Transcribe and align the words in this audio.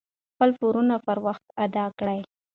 خپل 0.33 0.49
پورونه 0.59 0.95
پر 1.05 1.17
وخت 1.25 1.45
ادا 1.65 1.85
کړئ. 1.99 2.19